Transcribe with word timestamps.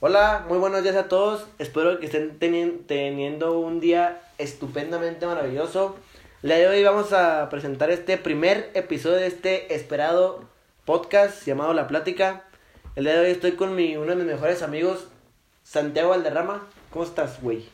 Hola, 0.00 0.44
muy 0.48 0.58
buenos 0.58 0.82
días 0.82 0.96
a 0.96 1.08
todos. 1.08 1.46
Espero 1.58 1.98
que 1.98 2.06
estén 2.06 2.38
teni- 2.38 2.86
teniendo 2.86 3.58
un 3.58 3.80
día 3.80 4.20
estupendamente 4.38 5.26
maravilloso. 5.26 5.96
El 6.42 6.50
día 6.50 6.58
de 6.58 6.68
hoy 6.68 6.84
vamos 6.84 7.12
a 7.12 7.48
presentar 7.50 7.90
este 7.90 8.16
primer 8.16 8.70
episodio 8.74 9.16
de 9.16 9.26
este 9.26 9.74
esperado 9.74 10.44
podcast 10.84 11.44
llamado 11.46 11.74
La 11.74 11.88
Plática. 11.88 12.44
El 12.94 13.04
día 13.04 13.14
de 13.14 13.26
hoy 13.26 13.30
estoy 13.32 13.52
con 13.52 13.74
mi, 13.74 13.96
uno 13.96 14.06
de 14.10 14.16
mis 14.16 14.26
mejores 14.26 14.62
amigos, 14.62 15.08
Santiago 15.64 16.10
Valderrama. 16.10 16.66
¿Cómo 16.90 17.04
estás, 17.04 17.42
güey? 17.42 17.64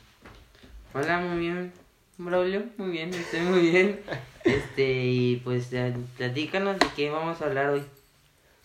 Hola, 0.94 1.18
muy 1.18 1.38
bien, 1.40 1.72
Braulio, 2.16 2.62
muy 2.78 2.90
bien, 2.90 3.12
estoy 3.12 3.40
muy 3.40 3.60
bien. 3.70 4.00
Este, 4.44 4.82
y 5.06 5.36
pues 5.36 5.70
platícanos 6.18 6.78
de 6.78 6.86
qué 6.94 7.08
vamos 7.08 7.40
a 7.40 7.46
hablar 7.46 7.70
hoy. 7.70 7.82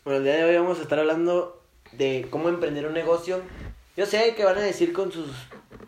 Bueno, 0.04 0.18
el 0.18 0.24
día 0.26 0.36
de 0.36 0.44
hoy 0.44 0.58
vamos 0.58 0.78
a 0.80 0.82
estar 0.82 1.00
hablando 1.00 1.62
de 1.94 2.28
cómo 2.30 2.50
emprender 2.50 2.88
un 2.88 2.94
negocio. 2.94 3.42
Yo 3.98 4.06
sé 4.06 4.34
que 4.36 4.46
van 4.46 4.58
a 4.58 4.62
decir 4.62 4.94
con 4.94 5.12
sus 5.12 5.30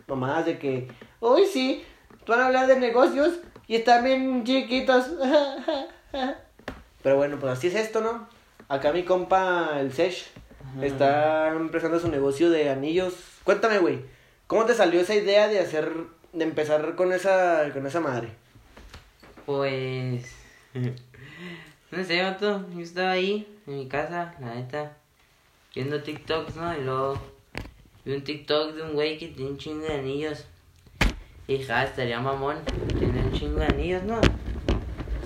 mamadas 0.07 0.45
de 0.45 0.59
que, 0.59 0.87
uy, 1.19 1.45
sí, 1.45 1.83
van 2.27 2.41
a 2.41 2.47
hablar 2.47 2.67
de 2.67 2.79
negocios 2.79 3.39
y 3.67 3.75
están 3.75 4.03
bien 4.03 4.43
chiquitos. 4.43 5.05
Pero 7.03 7.15
bueno, 7.15 7.37
pues 7.39 7.53
así 7.53 7.67
es 7.67 7.75
esto, 7.75 8.01
¿no? 8.01 8.27
Acá 8.67 8.91
mi 8.91 9.03
compa, 9.03 9.79
el 9.79 9.91
Sesh, 9.91 10.29
está 10.81 11.49
empezando 11.49 11.99
su 11.99 12.09
negocio 12.09 12.49
de 12.49 12.69
anillos. 12.69 13.13
Cuéntame, 13.43 13.79
güey, 13.79 14.01
¿cómo 14.47 14.65
te 14.65 14.73
salió 14.73 15.01
esa 15.01 15.15
idea 15.15 15.47
de 15.47 15.59
hacer, 15.59 15.91
de 16.31 16.43
empezar 16.43 16.95
con 16.95 17.11
esa, 17.11 17.69
con 17.73 17.85
esa 17.87 17.99
madre? 17.99 18.29
Pues, 19.45 20.23
no 21.91 22.03
sé, 22.03 22.21
vato, 22.21 22.65
yo 22.73 22.81
estaba 22.81 23.11
ahí, 23.11 23.59
en 23.67 23.75
mi 23.75 23.87
casa, 23.87 24.35
la 24.39 24.55
neta, 24.55 24.97
viendo 25.75 26.01
TikToks, 26.01 26.55
¿no? 26.55 26.77
Y 26.77 26.83
luego 26.83 27.17
vi 28.05 28.13
un 28.13 28.23
TikTok 28.23 28.73
de 28.75 28.83
un 28.83 28.93
güey 28.93 29.17
que 29.17 29.27
tiene 29.29 29.51
un 29.51 29.57
chingo 29.57 29.85
de 29.85 29.93
anillos. 29.93 30.45
Y 31.47 31.57
dije, 31.57 31.71
ah, 31.73 31.83
estaría 31.83 32.19
mamón 32.19 32.57
tener 32.99 33.25
un 33.25 33.31
chingo 33.33 33.59
de 33.59 33.65
anillos, 33.65 34.03
¿no? 34.03 34.19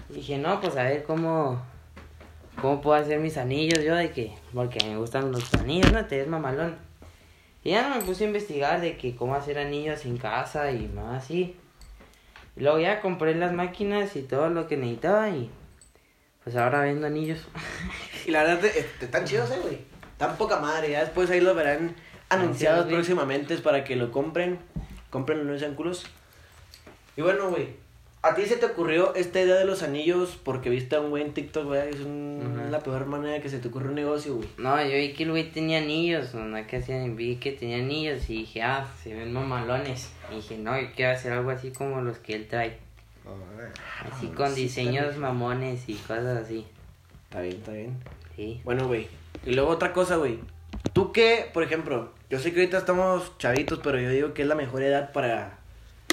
Dije, 0.10 0.38
no, 0.38 0.62
pues 0.62 0.76
a 0.78 0.84
ver 0.84 1.04
cómo, 1.04 1.62
cómo 2.62 2.82
puedo 2.82 2.98
hacer 3.00 3.20
mis 3.20 3.38
anillos 3.38 3.84
yo 3.84 3.96
de 3.96 4.12
que, 4.12 4.34
porque 4.54 4.84
me 4.86 4.98
gustan 4.98 5.32
los 5.32 5.54
anillos, 5.56 5.92
¿no? 5.92 6.06
Te 6.06 6.20
ves 6.20 6.28
mamalón. 6.28 6.78
Y 7.64 7.72
ya 7.72 7.90
me 7.90 8.02
puse 8.04 8.24
a 8.24 8.28
investigar 8.28 8.80
de 8.80 8.96
que 8.98 9.16
cómo 9.16 9.36
hacer 9.36 9.58
anillos 9.60 10.06
en 10.06 10.18
casa 10.18 10.72
y 10.72 10.88
más 10.88 11.24
así. 11.24 11.56
Y 12.56 12.62
luego 12.62 12.80
ya 12.80 13.02
compré 13.02 13.36
las 13.36 13.52
máquinas 13.52 14.16
y 14.16 14.22
todo 14.22 14.50
lo 14.50 14.68
que 14.68 14.78
necesitaba 14.78 15.30
y 15.30 15.50
pues 16.44 16.56
ahora 16.56 16.82
vendo 16.82 17.08
anillos. 17.08 17.40
Y 18.28 18.32
la 18.32 18.42
verdad, 18.44 18.60
te, 18.62 18.70
te- 18.70 19.06
están 19.06 19.24
chidos, 19.26 19.52
eh, 19.52 19.60
güey. 19.62 19.78
Tan 20.18 20.38
poca 20.38 20.60
madre. 20.60 20.92
Ya 20.92 21.02
después 21.02 21.30
ahí 21.30 21.42
lo 21.42 21.54
verán 21.56 21.96
anunciados 22.30 22.86
próximamente 22.88 23.54
es 23.54 23.62
para 23.62 23.84
que 23.84 23.96
lo 23.96 24.12
compren. 24.12 24.60
Compren 25.10 25.46
no 25.48 25.58
sean 25.58 25.76
culos. 25.76 26.06
Y 27.18 27.22
bueno, 27.22 27.50
güey. 27.50 27.68
¿A 28.22 28.34
ti 28.34 28.44
se 28.48 28.58
te 28.58 28.66
ocurrió 28.66 29.14
esta 29.14 29.40
idea 29.40 29.54
de 29.54 29.66
los 29.66 29.84
anillos 29.84 30.36
porque 30.44 30.72
viste 30.72 30.96
a 30.96 31.00
un 31.00 31.12
güey 31.12 31.22
en 31.24 31.36
TikTok, 31.36 31.66
güey? 31.66 31.90
Es 31.90 32.00
un- 32.00 32.56
Ajá. 32.60 32.70
la 32.72 32.80
peor 32.80 33.06
manera 33.06 33.40
que 33.40 33.50
se 33.50 33.60
te 33.60 33.68
ocurre 33.68 33.90
un 33.90 33.94
negocio, 33.94 34.38
güey. 34.38 34.48
No, 34.58 34.82
yo 34.84 34.96
vi 34.98 35.14
que 35.14 35.24
el 35.26 35.30
güey 35.30 35.52
tenía 35.52 35.78
anillos, 35.78 36.34
no 36.34 36.66
que 36.66 36.78
hacían, 36.78 37.16
vi 37.16 37.36
que 37.36 37.52
tenía 37.52 37.78
anillos 37.78 38.28
y 38.32 38.38
dije, 38.38 38.64
ah, 38.64 38.88
se 39.04 39.14
ven 39.14 39.32
mamalones. 39.32 40.10
Y 40.32 40.38
dije, 40.38 40.58
no, 40.58 40.76
yo 40.80 40.88
quiero 40.96 41.12
hacer 41.12 41.34
algo 41.34 41.52
así 41.52 41.70
como 41.70 42.02
los 42.02 42.18
que 42.18 42.34
él 42.34 42.48
trae. 42.48 42.80
Así 44.12 44.28
con 44.30 44.54
sí, 44.56 44.64
diseños 44.64 45.18
mamones 45.18 45.88
y 45.88 45.94
cosas 45.94 46.44
así. 46.46 46.66
Está 47.26 47.42
bien, 47.42 47.56
está 47.58 47.72
bien. 47.74 47.98
Sí. 48.36 48.60
Bueno, 48.64 48.88
güey. 48.88 49.08
Y 49.46 49.54
luego 49.54 49.70
otra 49.70 49.94
cosa, 49.94 50.16
güey. 50.16 50.40
Tú 50.94 51.12
qué, 51.12 51.50
por 51.54 51.64
ejemplo, 51.64 52.12
yo 52.30 52.40
sé 52.40 52.54
que 52.54 52.62
ahorita 52.62 52.80
estamos 52.80 53.38
chavitos, 53.38 53.80
pero 53.84 54.00
yo 54.00 54.10
digo 54.10 54.34
que 54.34 54.42
es 54.42 54.48
la 54.48 54.56
mejor 54.56 54.82
edad 54.82 55.12
para, 55.12 55.60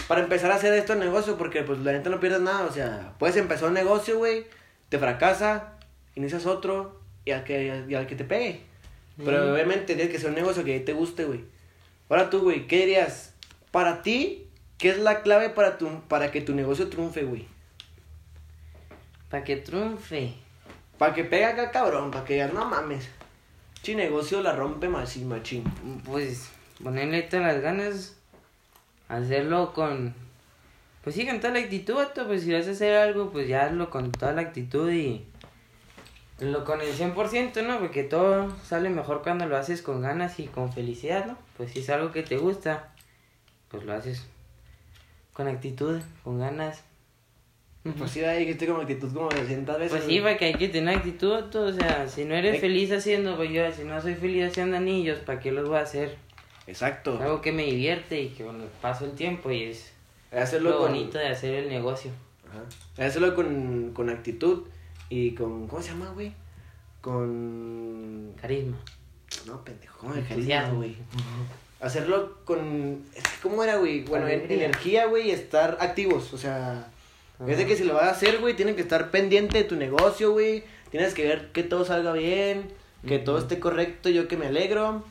para 0.09 0.23
empezar 0.23 0.51
a 0.51 0.57
hacer 0.57 0.75
esto 0.75 0.93
en 0.93 0.99
negocio, 0.99 1.39
porque 1.39 1.63
pues 1.63 1.79
la 1.81 1.93
neta 1.93 2.11
no 2.11 2.21
pierdes 2.21 2.41
nada. 2.41 2.65
O 2.65 2.73
sea, 2.73 3.15
puedes 3.19 3.37
empezar 3.37 3.69
un 3.69 3.75
negocio, 3.75 4.19
güey, 4.19 4.47
te 4.89 4.99
fracasa, 4.99 5.75
inicias 6.15 6.47
otro 6.47 7.01
y 7.25 7.31
al 7.31 7.45
que, 7.45 7.85
y 7.89 7.95
al 7.95 8.07
que 8.07 8.17
te 8.17 8.25
pegue. 8.25 8.61
Pero 9.25 9.53
obviamente 9.53 9.95
tienes 9.95 10.11
que 10.11 10.19
ser 10.19 10.31
un 10.31 10.37
negocio 10.37 10.65
que 10.65 10.81
te 10.81 10.93
guste, 10.93 11.25
güey. 11.25 11.45
Ahora 12.09 12.29
tú, 12.29 12.41
güey, 12.41 12.67
¿qué 12.67 12.81
dirías? 12.81 13.35
Para 13.71 14.03
ti, 14.03 14.49
¿qué 14.79 14.91
es 14.91 14.99
la 14.99 15.23
clave 15.23 15.49
para, 15.51 15.79
tu, 15.79 16.01
para 16.09 16.31
que 16.31 16.41
tu 16.41 16.55
negocio 16.55 16.89
triunfe, 16.89 17.23
güey? 17.23 17.47
Para 19.31 19.45
que 19.45 19.57
triunfe. 19.57 20.35
Para 20.99 21.15
que 21.15 21.25
pegue 21.25 21.47
acá, 21.47 21.71
cabrón, 21.71 22.11
para 22.11 22.25
que 22.25 22.35
digas, 22.35 22.53
no 22.53 22.65
mames. 22.67 23.09
Si 23.83 23.97
negocio 23.97 24.43
la 24.43 24.55
rompe 24.55 24.89
machín, 24.89 25.29
machín. 25.29 25.65
Pues 26.05 26.51
ponerle 26.83 27.23
todas 27.23 27.47
las 27.47 27.63
ganas, 27.63 28.17
hacerlo 29.09 29.73
con, 29.73 30.15
pues 31.03 31.17
sí, 31.17 31.27
con 31.27 31.41
toda 31.41 31.55
la 31.55 31.61
actitud, 31.61 31.95
vato, 31.95 32.27
pues 32.27 32.43
si 32.43 32.53
vas 32.53 32.69
a 32.69 32.73
hacer 32.73 32.97
algo, 32.97 33.31
pues 33.31 33.49
ya 33.49 33.67
hazlo 33.67 33.91
con 33.91 34.13
toda 34.13 34.33
la 34.33 34.43
actitud 34.43 34.91
y 34.91 35.27
lo 36.39 36.65
con 36.65 36.81
el 36.81 36.93
100%, 36.93 37.67
¿no? 37.67 37.79
Porque 37.81 38.05
todo 38.05 38.55
sale 38.65 38.89
mejor 38.89 39.23
cuando 39.23 39.47
lo 39.47 39.57
haces 39.57 39.83
con 39.83 40.01
ganas 40.01 40.39
y 40.39 40.47
con 40.47 40.73
felicidad, 40.73 41.27
¿no? 41.27 41.39
Pues 41.57 41.73
si 41.73 41.81
es 41.81 41.91
algo 41.91 42.13
que 42.13 42.23
te 42.23 42.37
gusta, 42.37 42.93
pues 43.69 43.85
lo 43.85 43.93
haces 43.95 44.25
con 45.33 45.49
actitud, 45.49 46.01
con 46.23 46.39
ganas. 46.39 46.85
Pues 47.99 48.13
sí, 48.13 48.23
ahí 48.23 48.45
que 48.45 48.53
estoy 48.53 48.69
como 48.69 48.83
actitud 48.83 49.13
como 49.13 49.29
200 49.29 49.79
veces. 49.79 49.91
Pues 49.91 50.05
sí, 50.05 50.21
porque 50.21 50.45
hay 50.45 50.55
que 50.55 50.69
tener 50.69 50.97
actitud, 50.97 51.31
vato, 51.31 51.65
o 51.65 51.73
sea, 51.73 52.07
si 52.09 52.25
no 52.25 52.35
eres 52.35 52.61
feliz 52.61 52.93
haciendo, 52.93 53.37
pues 53.37 53.51
yo, 53.51 53.71
si 53.73 53.83
no 53.83 54.01
soy 54.01 54.15
feliz 54.15 54.51
haciendo 54.51 54.77
anillos, 54.77 55.19
¿para 55.19 55.41
qué 55.41 55.51
los 55.51 55.69
voy 55.69 55.79
a 55.79 55.81
hacer? 55.81 56.17
Exacto. 56.69 57.15
Es 57.17 57.21
algo 57.23 57.41
que 57.41 57.51
me 57.51 57.65
divierte 57.65 58.21
y 58.21 58.29
que 58.29 58.45
bueno, 58.45 58.65
paso 58.81 59.05
el 59.05 59.13
tiempo 59.13 59.51
y 59.51 59.65
es 59.65 59.93
Hacerlo 60.33 60.71
lo 60.71 60.79
con... 60.79 60.93
bonito 60.93 61.19
de 61.19 61.29
hacer 61.29 61.55
el 61.55 61.69
negocio. 61.69 62.11
Ajá. 62.49 63.05
Hacerlo 63.05 63.35
con, 63.35 63.93
con 63.93 64.09
actitud 64.11 64.63
y 65.09 65.33
con... 65.33 65.67
¿Cómo 65.67 65.83
se 65.83 65.91
llama, 65.91 66.11
güey? 66.11 66.33
Con... 67.01 68.33
Carisma. 68.41 68.77
No, 69.47 69.63
pendejo. 69.65 69.99
¿Cómo 69.99 70.15
de 70.15 70.21
Entusiasmo. 70.21 70.47
carisma, 70.49 70.77
güey? 70.77 70.97
Hacerlo 71.81 72.39
con... 72.45 73.03
¿Cómo 73.43 73.65
era, 73.65 73.77
güey? 73.77 74.05
Bueno, 74.05 74.29
energía, 74.29 75.07
güey, 75.07 75.29
y 75.29 75.31
estar 75.33 75.77
activos. 75.81 76.33
O 76.33 76.39
sea... 76.39 76.89
Es 77.49 77.57
de 77.59 77.67
que 77.67 77.77
si 77.77 77.85
lo 77.85 77.95
vas 77.95 78.05
a 78.05 78.11
hacer, 78.11 78.39
güey, 78.39 78.55
tienes 78.55 78.77
que 78.77 78.83
estar 78.83 79.11
pendiente 79.11 79.59
de 79.59 79.65
tu 79.65 79.75
negocio, 79.77 80.33
güey. 80.33 80.63
Tienes 80.91 81.13
que 81.15 81.27
ver 81.27 81.51
que 81.53 81.63
todo 81.63 81.85
salga 81.85 82.13
bien, 82.13 82.69
que 83.07 83.19
todo 83.19 83.37
Ujú. 83.37 83.45
esté 83.45 83.59
correcto, 83.59 84.09
yo 84.11 84.29
que 84.29 84.37
me 84.37 84.47
alegro. 84.47 85.03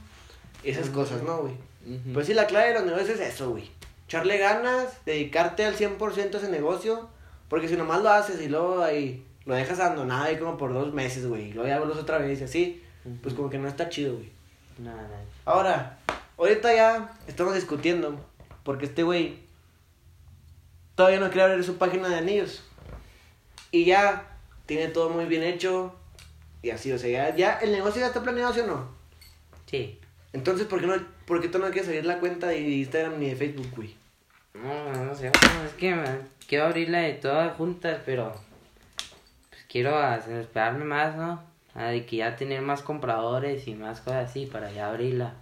Esas 0.64 0.86
Ujú. 0.90 0.94
cosas, 1.00 1.24
¿no, 1.24 1.40
güey? 1.40 1.54
Ujú. 1.86 2.14
Pues 2.14 2.28
sí, 2.28 2.34
la 2.34 2.46
clave 2.48 2.70
de 2.70 2.74
los 2.76 2.86
negocios 2.86 3.20
es 3.20 3.34
eso, 3.34 3.50
güey. 3.52 3.70
Echarle 4.08 4.38
ganas, 4.38 5.04
dedicarte 5.06 5.66
al 5.66 5.76
100% 5.76 6.36
a 6.36 6.38
ese 6.38 6.50
negocio. 6.50 7.10
Porque 7.50 7.68
si 7.68 7.76
nomás 7.76 8.02
lo 8.02 8.10
haces 8.10 8.40
y 8.42 8.48
luego 8.48 8.82
ahí 8.82 9.26
lo 9.46 9.56
dejas 9.56 9.80
abandonado 9.80 10.24
ahí 10.24 10.38
como 10.38 10.58
por 10.58 10.74
dos 10.74 10.94
meses, 10.94 11.26
güey. 11.28 11.50
Y 11.50 11.54
luego 11.54 11.68
ya 11.68 11.80
vuelves 11.80 11.98
otra 11.98 12.18
vez 12.18 12.40
y 12.40 12.44
así, 12.46 12.82
pues 13.22 13.34
como 13.34 13.50
que 13.50 13.58
no 13.58 13.68
está 13.68 13.90
chido, 13.90 14.14
güey. 14.16 14.30
Nada, 14.78 15.02
nada. 15.02 15.24
Ahora, 15.44 15.98
ahorita 16.38 16.74
ya 16.74 17.12
estamos 17.28 17.56
discutiendo. 17.56 18.16
Porque 18.64 18.86
este 18.86 19.04
güey 19.04 19.40
todavía 21.02 21.20
no 21.20 21.32
quiere 21.32 21.50
abrir 21.50 21.64
su 21.66 21.78
página 21.80 22.08
de 22.10 22.18
anillos. 22.18 22.62
Y 23.72 23.86
ya 23.86 24.28
tiene 24.68 24.88
todo 24.88 25.10
muy 25.10 25.26
bien 25.26 25.42
hecho. 25.42 25.96
Y 26.62 26.70
así, 26.70 26.92
o 26.92 27.00
sea, 27.00 27.10
ya, 27.10 27.36
ya 27.36 27.54
el 27.58 27.72
negocio 27.72 28.02
ya 28.02 28.08
está 28.08 28.22
planeado, 28.22 28.54
¿sí 28.54 28.60
o 28.60 28.68
no? 28.68 28.88
Sí. 29.66 30.00
Entonces, 30.32 30.68
¿por 30.68 30.80
qué, 30.80 30.86
no, 30.86 30.94
¿por 31.26 31.42
qué 31.42 31.48
tú 31.48 31.58
no 31.58 31.66
quieres 31.72 31.88
abrir 31.88 32.06
la 32.06 32.20
cuenta 32.20 32.48
de 32.50 32.60
Instagram 32.60 33.20
ni 33.20 33.30
de 33.30 33.36
Facebook, 33.36 33.68
güey? 33.76 33.96
No, 34.54 34.94
no 35.06 35.16
sé, 35.16 35.30
es 35.66 35.74
que 35.74 35.96
me- 35.96 36.20
quiero 36.48 36.66
abrirla 36.66 37.00
de 37.00 37.14
todas 37.14 37.56
juntas, 37.58 38.00
pero 38.06 38.32
pues 39.50 39.64
quiero 39.68 39.98
hacer- 39.98 40.42
esperarme 40.42 40.86
más, 40.86 41.16
¿no? 41.16 41.42
A 41.74 41.86
de 41.86 42.06
que 42.06 42.18
ya 42.18 42.36
tener 42.36 42.62
más 42.62 42.84
compradores 42.84 43.68
y 43.68 43.74
más 43.74 44.02
cosas 44.02 44.30
así 44.30 44.46
para 44.46 44.72
ya 44.72 44.90
abrirla. 44.90 45.34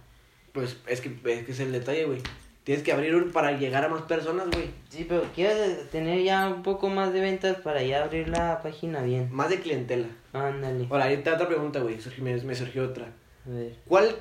Pues 0.54 0.78
es 0.86 1.02
que, 1.02 1.08
es 1.24 1.44
que 1.44 1.52
es 1.52 1.60
el 1.60 1.72
detalle, 1.72 2.06
güey. 2.06 2.22
Tienes 2.70 2.84
que 2.84 2.92
abrir 2.92 3.16
un 3.16 3.32
para 3.32 3.50
llegar 3.58 3.84
a 3.84 3.88
más 3.88 4.02
personas, 4.02 4.48
güey. 4.48 4.70
Sí, 4.90 5.04
pero 5.08 5.24
quiero 5.34 5.56
de- 5.60 5.74
tener 5.86 6.22
ya 6.22 6.46
un 6.46 6.62
poco 6.62 6.88
más 6.88 7.12
de 7.12 7.18
ventas 7.20 7.56
para 7.56 7.82
ya 7.82 8.04
abrir 8.04 8.28
la 8.28 8.62
página 8.62 9.02
bien. 9.02 9.28
Más 9.32 9.50
de 9.50 9.58
clientela. 9.58 10.06
Ándale. 10.32 10.86
Ahora, 10.88 11.06
ahí 11.06 11.16
te 11.16 11.32
otra 11.32 11.48
pregunta, 11.48 11.80
güey. 11.80 11.98
Me, 12.20 12.36
me 12.44 12.54
surgió 12.54 12.84
otra. 12.84 13.06
A 13.44 13.50
ver. 13.50 13.74
¿Cuál, 13.88 14.14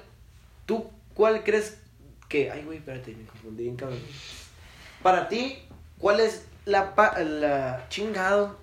tú, 0.65 0.89
cuál 1.13 1.43
crees 1.43 1.79
que... 2.27 2.49
Ay, 2.49 2.63
güey, 2.63 2.79
espérate, 2.79 3.15
me 3.15 3.23
confundí 3.25 3.65
bien, 3.65 3.75
cabrón. 3.75 3.99
Para 5.03 5.27
ti, 5.29 5.59
¿cuál 5.99 6.19
es 6.19 6.47
la... 6.65 6.95
pa- 6.95 7.19
la 7.19 7.85
chingado? 7.89 8.57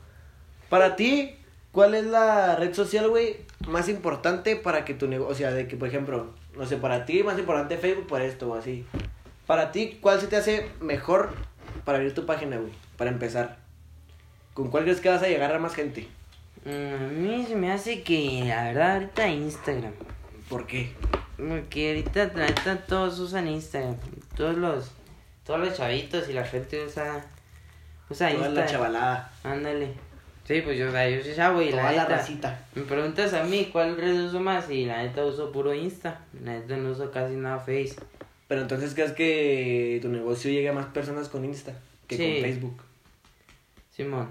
Para 0.68 0.96
ti, 0.96 1.36
¿cuál 1.70 1.94
es 1.94 2.06
la 2.06 2.56
red 2.56 2.74
social, 2.74 3.08
güey, 3.08 3.36
más 3.68 3.88
importante 3.88 4.56
para 4.56 4.84
que 4.84 4.94
tu 4.94 5.06
negocio... 5.06 5.32
O 5.32 5.34
sea, 5.36 5.52
de 5.52 5.68
que, 5.68 5.76
por 5.76 5.86
ejemplo, 5.86 6.34
no 6.56 6.66
sé, 6.66 6.76
para 6.76 7.06
ti 7.06 7.22
más 7.22 7.38
importante 7.38 7.78
Facebook 7.78 8.08
por 8.08 8.20
esto 8.20 8.48
o 8.50 8.56
así. 8.56 8.84
Para 9.46 9.72
ti, 9.72 9.98
¿cuál 10.00 10.20
se 10.20 10.26
te 10.26 10.37
hace 10.37 10.70
mejor 10.81 11.31
para 11.84 11.98
abrir 11.98 12.14
tu 12.14 12.26
página, 12.26 12.56
güey? 12.56 12.72
Para 12.96 13.10
empezar. 13.10 13.58
¿Con 14.54 14.70
cuál 14.70 14.84
crees 14.84 15.00
que 15.00 15.08
vas 15.08 15.22
a 15.22 15.28
llegar 15.28 15.54
a 15.54 15.58
más 15.58 15.75
gente? 15.75 16.08
Mm, 16.64 16.94
A 17.04 17.08
mí 17.12 17.44
se 17.46 17.54
me 17.54 17.70
hace 17.70 18.02
que, 18.02 18.43
la 18.46 18.64
verdad, 18.64 18.94
ahorita 18.94 19.28
Instagram. 19.28 19.93
¿Por 20.48 20.66
qué? 20.66 20.90
Porque 21.37 21.88
ahorita, 21.90 22.32
la 22.34 22.46
neta, 22.46 22.76
todos 22.87 23.19
usan 23.19 23.46
Instagram. 23.48 23.96
Todos 24.37 24.56
los, 24.56 24.90
todos 25.44 25.60
los 25.60 25.76
chavitos 25.76 26.28
y 26.28 26.32
la 26.32 26.44
gente 26.44 26.84
usa, 26.84 27.25
usa 28.08 28.28
Toda 28.31 28.31
Instagram. 28.49 28.54
la 28.54 28.66
chavalada. 28.66 29.32
Ándale. 29.44 29.92
Sí, 30.44 30.60
pues 30.62 30.78
yo, 30.78 30.88
o 30.88 30.90
sea, 30.92 31.08
yo 31.10 31.22
soy 31.22 31.34
chavo 31.34 31.60
y 31.60 31.70
Toda 31.70 31.82
la 31.82 31.92
la 31.92 32.02
neta. 32.04 32.16
racita. 32.16 32.64
Me 32.75 32.82
preguntas 32.82 33.34
a 33.34 33.42
mí 33.44 33.69
cuál 33.72 33.96
red 33.96 34.19
uso 34.26 34.40
más 34.40 34.70
y 34.70 34.87
la 34.87 35.02
neta 35.02 35.25
uso 35.25 35.52
puro 35.52 35.75
Insta. 35.75 36.20
La 36.42 36.52
neta 36.52 36.76
no 36.76 36.90
uso 36.90 37.10
casi 37.10 37.34
nada 37.34 37.58
Face. 37.58 37.96
Pero 38.48 38.60
entonces, 38.62 38.94
¿crees 38.94 39.12
que 39.12 39.98
tu 40.02 40.08
negocio 40.08 40.50
llegue 40.50 40.69
a 40.69 40.72
más 40.72 40.87
personas 40.87 41.28
con 41.28 41.44
Insta 41.44 41.72
que 42.06 42.16
Sí. 42.16 42.22
con 42.34 42.43
Facebook? 42.43 42.82
Simón. 43.90 44.28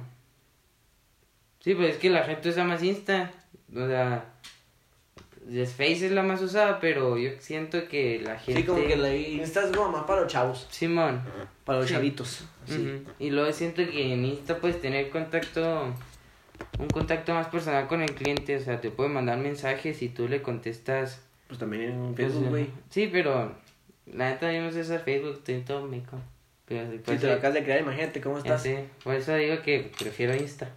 Sí, 1.60 1.74
pues 1.76 1.96
es 1.96 1.98
que 1.98 2.10
la 2.10 2.24
gente 2.24 2.50
usa 2.50 2.64
más 2.64 2.84
Insta. 2.84 3.32
O 3.76 3.88
sea, 3.88 4.26
Face 5.68 6.06
es 6.08 6.12
la 6.12 6.24
más 6.24 6.42
usada, 6.42 6.80
pero 6.80 7.18
yo 7.18 7.32
siento 7.40 7.88
que 7.88 8.20
la 8.20 8.38
gente... 8.40 8.62
Sí, 8.62 8.66
como 8.68 8.86
que 8.88 8.96
la 8.96 9.14
Insta 9.16 9.66
es 9.66 9.76
como 9.76 9.90
más 9.92 10.04
para 10.06 10.22
los 10.22 10.32
chavos, 10.32 10.68
Simón. 10.72 11.22
para 11.66 11.80
los 11.80 11.88
Sí. 11.88 11.94
chavitos. 11.94 12.46
Sí. 12.68 13.04
Y 13.20 13.30
luego 13.32 13.52
siento 13.52 13.84
que 13.86 14.14
en 14.14 14.26
Insta 14.26 14.58
puedes 14.60 14.80
tener 14.82 15.10
contacto, 15.10 15.94
un 16.80 16.88
contacto 16.88 17.34
más 17.34 17.48
personal 17.48 17.88
con 17.88 18.02
el 18.02 18.14
cliente, 18.16 18.56
o 18.56 18.60
sea, 18.60 18.80
te 18.82 18.90
puede 18.92 19.10
mandar 19.10 19.38
mensajes 19.38 20.02
y 20.02 20.10
tú 20.10 20.28
le 20.28 20.42
contestas. 20.42 21.22
Pues 21.48 21.60
también 21.60 21.84
en 21.92 22.16
pues, 22.16 22.28
Facebook, 22.32 22.50
güey. 22.50 22.68
sí, 22.90 23.08
pero 23.12 23.56
la 24.12 24.30
neta 24.30 24.52
yo 24.54 24.62
no 24.62 24.72
sé 24.72 24.81
usar 24.81 25.02
Facebook, 25.04 25.34
estoy 25.38 25.62
todo 25.62 25.86
meco. 25.88 26.18
Pero 26.68 26.90
sí, 26.90 26.98
Si 26.98 27.04
pues, 27.04 27.19
te 27.22 27.28
lo 27.28 27.34
sí, 27.34 27.38
acabas 27.40 27.54
de 27.56 27.63
crear, 27.63 27.80
imagínate 27.81 28.22
cómo 28.22 28.38
estás. 28.40 28.62
sé. 28.63 28.86
Por 29.04 29.13
eso 29.16 29.36
digo 29.36 29.62
que 29.62 29.92
prefiero 30.00 30.36
Insta, 30.36 30.69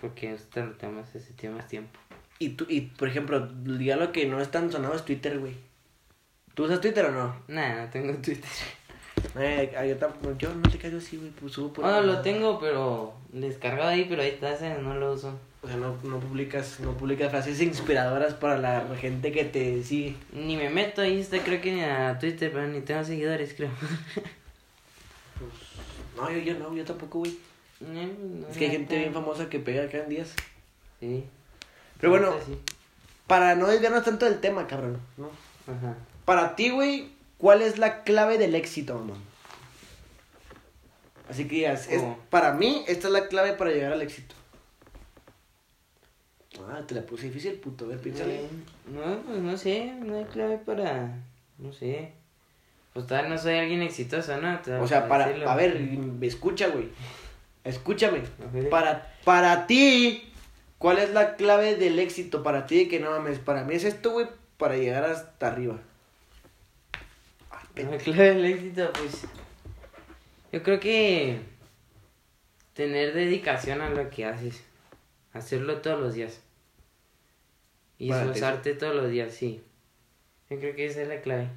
porque 0.00 0.26
Insta 0.30 0.64
lo 0.64 0.72
tengo 0.72 0.94
más, 0.94 1.14
ese 1.14 1.32
tiene 1.34 1.54
más 1.56 1.68
tiempo. 1.68 1.98
Y, 2.40 2.50
tú, 2.50 2.66
y, 2.68 2.82
por 2.82 3.08
ejemplo, 3.08 3.48
ya 3.80 3.96
lo 3.96 4.12
que 4.12 4.26
no 4.26 4.40
es 4.40 4.50
tan 4.50 4.70
sonado 4.70 4.94
es 4.94 5.04
Twitter, 5.04 5.38
güey. 5.38 5.54
¿Tú 6.54 6.64
usas 6.64 6.80
Twitter 6.80 7.04
o 7.06 7.12
no? 7.12 7.36
Nah, 7.48 7.82
no 7.84 7.90
tengo 7.90 8.12
Twitter. 8.22 8.50
Eh, 9.38 9.70
yo, 9.88 9.98
tam- 9.98 10.36
yo 10.38 10.52
no 10.54 10.62
te 10.68 10.78
caigo 10.78 10.98
así, 10.98 11.16
güey, 11.16 11.30
pues 11.30 11.52
subo 11.52 11.72
por... 11.72 11.84
Bueno, 11.84 12.02
lo 12.02 12.20
tengo, 12.20 12.58
pero 12.60 13.14
descargado 13.32 13.88
ahí, 13.90 14.06
pero 14.08 14.22
ahí 14.22 14.28
está, 14.30 14.52
ese 14.52 14.74
no 14.78 14.94
lo 14.94 15.12
uso. 15.12 15.38
O 15.60 15.66
sea, 15.66 15.76
no, 15.76 15.96
no 16.04 16.20
publicas, 16.20 16.78
no 16.80 16.96
publicas 16.96 17.30
frases 17.30 17.60
inspiradoras 17.60 18.34
para 18.34 18.58
la 18.58 18.84
gente 18.96 19.32
que 19.32 19.44
te 19.44 19.82
sigue. 19.82 20.16
Ni 20.32 20.56
me 20.56 20.70
meto 20.70 21.02
a 21.02 21.08
Insta, 21.08 21.38
creo 21.40 21.60
que 21.60 21.72
ni 21.72 21.82
a 21.82 22.16
Twitter, 22.18 22.52
pero 22.52 22.68
ni 22.68 22.80
tengo 22.80 23.04
seguidores, 23.04 23.54
creo. 23.54 23.70
No, 26.16 26.30
yo, 26.30 26.38
yo 26.38 26.58
no, 26.58 26.74
yo 26.74 26.84
tampoco, 26.84 27.20
güey. 27.20 27.38
No, 27.80 28.48
Es 28.48 28.56
que 28.56 28.64
hay 28.64 28.70
gente 28.72 28.98
bien 28.98 29.12
famosa 29.12 29.48
que 29.48 29.60
pega 29.60 29.84
acá 29.84 29.98
en 29.98 30.08
días. 30.08 30.32
Sí. 30.98 31.24
Pero 32.00 32.10
bueno, 32.10 32.34
sí. 32.44 32.58
para 33.26 33.54
no 33.54 33.68
desviarnos 33.68 34.04
tanto 34.04 34.26
del 34.26 34.40
tema, 34.40 34.66
cabrón, 34.66 35.00
¿no? 35.16 35.30
Ajá. 35.66 35.96
Para 36.24 36.56
ti, 36.56 36.70
güey, 36.70 37.10
¿cuál 37.36 37.62
es 37.62 37.78
la 37.78 38.02
clave 38.02 38.36
del 38.36 38.54
éxito, 38.54 38.94
mamá? 38.96 39.14
Así 41.30 41.46
que 41.46 41.56
digas, 41.56 41.88
es, 41.88 42.00
¿Cómo? 42.00 42.18
para 42.30 42.52
mí, 42.52 42.84
esta 42.88 43.06
es 43.08 43.12
la 43.12 43.28
clave 43.28 43.52
para 43.52 43.70
llegar 43.70 43.92
al 43.92 44.02
éxito. 44.02 44.34
Ah, 46.70 46.82
te 46.86 46.94
la 46.94 47.02
puse 47.02 47.26
difícil, 47.26 47.54
puto. 47.54 47.86
A 47.86 47.88
ver, 47.88 47.98
piénsale. 47.98 48.42
No, 48.92 49.22
pues 49.22 49.38
no 49.38 49.56
sé, 49.56 49.94
no 50.04 50.18
hay 50.18 50.24
clave 50.24 50.58
para. 50.58 51.16
No 51.58 51.72
sé. 51.72 52.12
Pues 52.92 53.06
todavía 53.06 53.30
no 53.30 53.38
soy 53.38 53.54
alguien 53.54 53.82
exitoso, 53.82 54.36
¿no? 54.40 54.60
O 54.82 54.86
sea, 54.86 55.08
para, 55.08 55.26
a 55.26 55.56
ver, 55.56 55.80
escucha, 56.22 56.68
güey. 56.68 56.88
Escúchame. 57.64 58.22
Para, 58.70 59.14
para 59.24 59.66
ti, 59.66 60.32
¿cuál 60.78 60.98
es 60.98 61.10
la 61.10 61.36
clave 61.36 61.76
del 61.76 61.98
éxito 61.98 62.42
para 62.42 62.66
ti? 62.66 62.78
De 62.78 62.88
que 62.88 62.98
no 62.98 63.10
mames, 63.10 63.38
para 63.38 63.64
mí 63.64 63.74
es 63.74 63.84
esto, 63.84 64.12
güey, 64.12 64.26
para 64.56 64.76
llegar 64.76 65.04
hasta 65.04 65.48
arriba. 65.48 65.78
Ay, 67.50 67.84
La 67.84 67.98
clave 67.98 68.34
del 68.34 68.44
éxito, 68.46 68.90
pues. 68.92 69.24
Yo 70.52 70.62
creo 70.62 70.80
que. 70.80 71.40
Tener 72.74 73.12
dedicación 73.12 73.80
a 73.80 73.90
lo 73.90 74.08
que 74.08 74.24
haces. 74.24 74.62
Hacerlo 75.32 75.78
todos 75.78 76.00
los 76.00 76.14
días. 76.14 76.40
Y 77.98 78.08
Para 78.10 78.22
ti, 78.22 78.28
esforzarte 78.28 78.74
todos 78.74 78.94
los 78.94 79.10
días, 79.10 79.32
sí. 79.34 79.60
Yo 80.50 80.58
creo 80.58 80.74
que 80.74 80.86
esa 80.86 81.02
es 81.02 81.08
la 81.08 81.20
clave. 81.20 81.48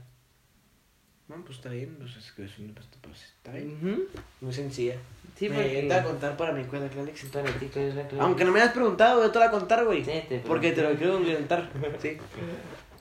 No, 1.27 1.37
pues 1.45 1.57
está 1.57 1.69
bien, 1.69 1.95
pues 1.97 2.15
es 2.17 2.31
que 2.33 2.43
es 2.43 2.59
una- 2.59 2.73
pues, 3.01 3.21
está 3.23 3.53
bien. 3.53 4.05
Muy 4.41 4.53
sencilla. 4.53 4.95
Sí, 5.37 5.47
Me 5.47 5.55
porque. 5.55 5.93
a 5.93 6.03
contar 6.03 6.35
para 6.35 6.51
mí 6.51 6.63
cuál 6.65 6.81
es 6.83 6.87
la 6.87 6.89
clave 6.89 7.05
del 7.05 7.09
éxito. 7.15 7.41
Para 7.41 7.53
ti, 7.57 7.67
¿cuál 7.71 7.85
es 7.85 7.95
la 7.95 8.07
clave? 8.07 8.23
Aunque 8.25 8.43
no 8.43 8.51
me 8.51 8.59
hayas 8.59 8.73
preguntado, 8.73 9.23
yo 9.23 9.31
te 9.31 9.39
la 9.39 9.47
voy 9.47 9.55
a 9.55 9.59
contar, 9.59 9.85
güey. 9.85 10.03
Sí, 10.03 10.11
te 10.27 10.39
porque 10.39 10.71
te 10.73 10.81
lo 10.83 10.93
quiero 10.95 11.15
orientar. 11.17 11.69
Sí. 12.01 12.17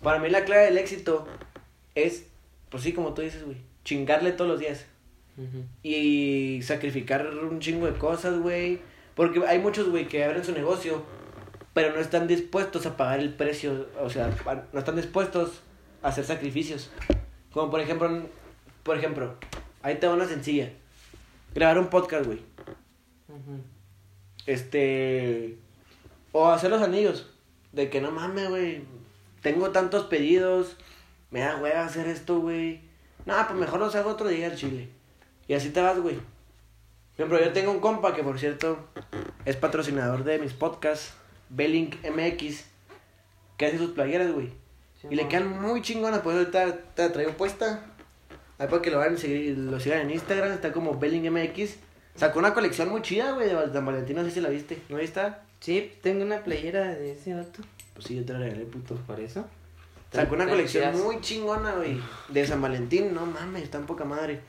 Para 0.03 0.19
mí 0.21 0.31
la 0.31 0.45
clave 0.45 0.67
del 0.67 0.79
éxito 0.79 1.27
es, 1.95 2.27
pues 2.71 2.83
sí, 2.85 2.93
como 2.93 3.13
tú 3.15 3.23
dices, 3.23 3.45
güey, 3.45 3.57
chingarle 3.85 4.33
todos 4.33 4.51
los 4.51 4.61
días. 4.61 4.87
Y 5.83 6.61
sacrificar 6.63 7.27
un 7.35 7.61
chingo 7.61 7.87
de 7.87 7.99
cosas, 7.99 8.39
güey. 8.41 8.79
Porque 9.15 9.45
hay 9.47 9.59
muchos, 9.59 9.89
güey, 9.89 10.07
que 10.07 10.25
abren 10.25 10.45
su 10.45 10.53
negocio, 10.53 11.03
pero 11.75 11.95
no 11.95 12.01
están 12.01 12.27
dispuestos 12.27 12.87
a 12.87 12.97
pagar 12.97 13.21
el 13.21 13.35
precio. 13.35 13.89
O 14.01 14.11
sea, 14.11 14.31
no 14.73 14.79
están 14.79 14.97
dispuestos 14.97 15.63
a 16.03 16.09
hacer 16.09 16.25
sacrificios. 16.25 16.91
Como 17.53 17.71
por 17.71 17.81
ejemplo, 17.81 18.29
por 18.83 18.97
ejemplo, 18.97 19.35
ahí 19.83 19.97
te 19.97 20.07
va 20.07 20.15
una 20.15 20.27
sencilla. 20.27 20.71
Grabar 21.55 21.79
un 21.79 21.89
podcast, 21.89 22.27
güey. 22.27 22.41
Este. 24.47 25.59
O 26.33 26.49
hacer 26.49 26.71
los 26.71 26.83
anillos. 26.83 27.31
De 27.73 27.91
que 27.91 28.01
no 28.01 28.11
mames, 28.11 28.49
güey. 28.49 28.83
Tengo 29.43 29.71
tantos 29.71 30.07
pedidos. 30.07 30.77
Me 31.31 31.41
da 31.41 31.57
hueva 31.57 31.85
hacer 31.85 32.07
esto, 32.09 32.41
güey. 32.41 32.81
No, 33.27 33.35
pues 33.47 33.59
mejor 33.59 33.81
los 33.81 33.95
hago 33.95 34.11
otro 34.11 34.29
día 34.29 34.47
al 34.47 34.57
chile. 34.57 34.89
Y 35.47 35.55
así 35.55 35.71
te 35.71 35.81
vas, 35.81 35.99
güey. 36.01 36.17
Por 36.17 37.27
ejemplo, 37.27 37.45
yo 37.45 37.53
tengo 37.53 37.71
un 37.71 37.81
compa 37.81 38.15
que, 38.15 38.23
por 38.23 38.39
cierto, 38.39 38.89
es 39.45 39.57
patrocinador 39.57 40.25
de 40.25 40.39
mis 40.39 40.53
podcasts. 40.53 41.15
Belink 41.51 41.97
MX. 42.05 42.65
Que 43.57 43.67
hace 43.67 43.79
sus 43.79 43.91
playeras, 43.91 44.33
güey. 44.33 44.51
Y 45.11 45.15
le 45.15 45.29
quedan 45.29 45.61
muy 45.61 45.83
chingonas. 45.83 46.21
Pues 46.21 46.37
ahorita 46.37 46.77
te 46.95 47.03
la 47.03 47.13
traigo 47.13 47.33
puesta. 47.33 47.85
Ahí 48.59 48.69
para 48.69 48.83
que 48.83 48.91
lo 48.91 48.99
vayan 48.99 49.15
a 49.15 49.19
seguir, 49.19 49.59
lo 49.59 49.79
sigan 49.79 50.01
en 50.01 50.11
Instagram. 50.13 50.53
Está 50.53 50.73
como 50.73 50.99
Belink 50.99 51.31
MX. 51.31 51.77
Sacó 52.15 52.39
una 52.39 52.55
colección 52.55 52.89
muy 52.89 53.03
chida, 53.03 53.33
güey, 53.33 53.49
de 53.49 53.73
San 53.73 53.85
Valentín. 53.85 54.17
No 54.17 54.25
sé 54.25 54.31
si 54.31 54.41
la 54.41 54.49
viste. 54.49 54.79
¿No 54.89 54.97
ahí 54.97 55.05
está? 55.05 55.45
Sí, 55.61 55.93
tengo 56.03 56.25
una 56.25 56.43
playera 56.43 56.95
de 56.95 57.13
ese 57.13 57.35
vato. 57.35 57.63
Pues 57.95 58.07
sí, 58.07 58.17
yo 58.17 58.25
te 58.25 58.33
la 58.33 58.41
regalé, 58.41 58.65
puto. 58.65 58.95
Por 59.07 59.21
eso. 59.21 59.47
Sacó 60.13 60.35
una 60.35 60.49
colección 60.49 61.01
muy 61.03 61.21
chingona, 61.21 61.73
güey. 61.75 62.01
De 62.29 62.47
San 62.47 62.61
Valentín, 62.61 63.15
no 63.15 63.27
mames, 63.27 63.63
está 63.63 63.79
en 63.79 63.87
poca 63.87 64.05
madre. 64.05 64.41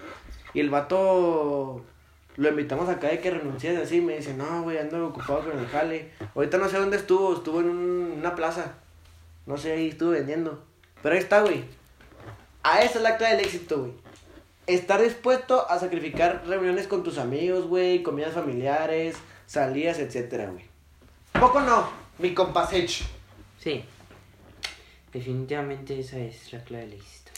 Y 0.53 0.60
el 0.60 0.70
vato 0.70 1.86
lo 2.38 2.50
invitamos 2.50 2.89
acá 2.89 3.07
de 3.09 3.19
que 3.19 3.31
renuncies 3.31 3.77
así. 3.79 4.01
Me 4.01 4.17
dice, 4.17 4.33
no, 4.33 4.63
güey, 4.63 4.77
ando 4.77 5.07
ocupado 5.07 5.41
con 5.50 5.57
el 5.59 5.67
jale. 5.67 6.11
Ahorita 6.35 6.57
no 6.57 6.69
sé 6.69 6.77
dónde 6.77 6.97
estuvo, 6.97 7.35
estuvo 7.35 7.59
en 7.59 7.69
un- 7.69 8.11
una 8.19 8.35
plaza. 8.35 8.73
No 9.45 9.57
sé, 9.57 9.73
ahí 9.73 9.89
estuvo 9.89 10.11
vendiendo. 10.11 10.63
Pero 11.01 11.15
ahí 11.15 11.21
está, 11.21 11.41
güey. 11.41 11.63
A 12.63 12.81
esa 12.81 12.97
es 13.00 13.01
la 13.03 13.17
clave 13.17 13.38
del 13.38 13.45
éxito, 13.45 13.79
güey. 13.79 13.93
Estar 14.67 15.01
dispuesto 15.01 15.69
a 15.69 15.79
sacrificar 15.79 16.43
reuniones 16.47 16.88
con 16.88 17.03
tus 17.03 17.17
amigos, 17.17 17.65
güey, 17.67 18.03
comidas 18.03 18.33
familiares, 18.33 19.15
salidas, 19.47 19.97
etcétera, 20.00 20.50
güey. 20.51 20.65
Poco 21.33 21.59
no, 21.61 21.89
mi 22.19 22.33
compa 22.33 22.67
Sech. 22.67 23.03
Sí. 23.59 23.83
Definitivamente 25.11 26.00
esa 26.00 26.17
es 26.19 26.53
la 26.53 26.63
clave 26.63 26.85
del 26.85 26.93
éxito. 26.93 27.31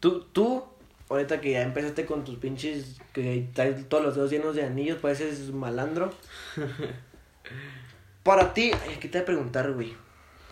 Tú, 0.00 0.24
tú, 0.32 0.64
ahorita 1.08 1.40
que 1.40 1.52
ya 1.52 1.62
empezaste 1.62 2.06
con 2.06 2.24
tus 2.24 2.36
pinches, 2.38 3.00
que 3.12 3.48
traes 3.52 3.88
todos 3.88 4.04
los 4.04 4.14
dedos 4.14 4.30
llenos 4.30 4.54
de 4.54 4.64
anillos, 4.64 4.98
pareces 4.98 5.50
malandro. 5.52 6.12
Para 8.22 8.54
ti, 8.54 8.72
ay, 8.72 8.96
¿qué 9.00 9.08
te 9.08 9.18
voy 9.18 9.22
a 9.22 9.26
preguntar, 9.26 9.72
güey? 9.72 9.94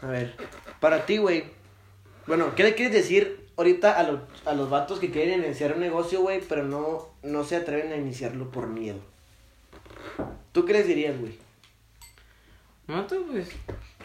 A 0.03 0.09
ver, 0.09 0.35
para 0.79 1.07
ti, 1.07 1.17
güey. 1.17 1.45
Bueno, 2.27 2.55
¿qué 2.55 2.65
le 2.65 2.75
quieres 2.75 2.93
decir 2.93 3.49
ahorita 3.57 3.99
a, 3.99 4.03
los 4.03 4.21
a 4.45 4.53
los 4.53 4.69
vatos 4.69 4.99
que 4.99 5.11
quieren 5.11 5.43
iniciar 5.45 5.73
un 5.73 5.81
negocio, 5.81 6.21
güey, 6.21 6.41
pero 6.47 6.65
no, 6.65 7.09
no 7.23 7.45
se 7.45 7.57
atreven 7.57 7.93
a 7.93 7.97
iniciarlo 7.97 8.51
por 8.51 8.67
miedo? 8.67 8.99
¿Tú 10.53 10.67
qué 10.67 10.75
les 10.75 10.87
dirías, 10.87 11.19
güey? 11.19 11.39
No, 12.89 13.07
tú, 13.07 13.27
pues, 13.31 13.49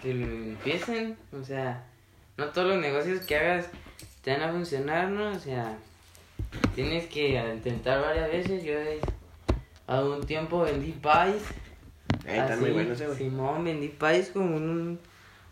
que 0.01 0.13
lo 0.13 0.25
empiecen. 0.25 1.17
O 1.33 1.43
sea, 1.43 1.85
no 2.37 2.45
todos 2.49 2.69
los 2.69 2.77
negocios 2.77 3.25
que 3.25 3.35
hagas 3.35 3.67
te 4.21 4.31
van 4.31 4.43
a 4.43 4.51
funcionar, 4.51 5.09
¿no? 5.09 5.31
O 5.31 5.39
sea, 5.39 5.77
tienes 6.75 7.07
que 7.07 7.41
intentar 7.53 8.01
varias 8.01 8.31
veces. 8.31 8.63
Yo 8.63 8.73
eh, 8.73 8.99
a 9.87 10.01
un 10.01 10.25
tiempo 10.25 10.61
vendí 10.61 10.91
pies. 10.91 11.41
Eh, 12.25 12.37
está 12.37 12.55
muy 12.55 12.65
así, 12.65 12.73
bueno 12.73 12.93
ese, 12.93 13.05
güey. 13.07 13.17
Simón, 13.17 13.63
vendí 13.63 13.87
pies 13.89 14.29
como 14.29 14.55
un 14.55 14.99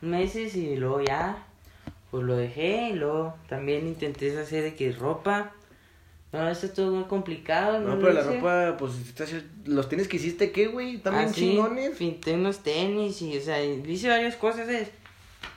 meses 0.01 0.55
y 0.55 0.75
luego 0.75 1.01
ya, 1.01 1.45
pues 2.11 2.23
lo 2.23 2.35
dejé. 2.35 2.89
Y 2.89 2.93
luego 2.93 3.35
también 3.47 3.87
intenté 3.87 4.37
hacer 4.37 4.63
de 4.63 4.75
que 4.75 4.91
ropa. 4.91 5.53
No, 6.31 6.49
eso 6.49 6.65
estuvo 6.65 6.91
muy 6.91 7.05
complicado. 7.05 7.79
No, 7.79 7.95
lo 7.95 8.01
pero 8.01 8.13
la 8.13 8.21
hice. 8.21 8.35
ropa, 8.35 8.75
pues, 8.77 8.93
los 9.65 9.87
tienes 9.87 10.09
que 10.09 10.17
hiciste, 10.17 10.51
¿qué, 10.51 10.67
güey? 10.67 10.97
También 10.97 11.29
Ah, 11.29 11.33
sí, 11.33 11.41
chingones. 11.41 11.97
Pinté 11.97 12.33
unos 12.33 12.59
tenis 12.59 13.21
y, 13.21 13.37
o 13.37 13.41
sea, 13.41 13.63
hice 13.63 14.09
varias 14.09 14.35
cosas. 14.35 14.65
¿sabes? 14.65 14.91